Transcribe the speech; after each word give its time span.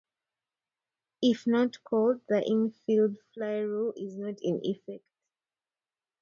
If 1.21 1.45
not 1.45 1.83
called, 1.83 2.21
the 2.27 2.43
infield 2.43 3.17
fly 3.35 3.57
rule 3.59 3.93
is 3.95 4.17
not 4.17 4.39
in 4.41 4.59
effect. 4.63 5.05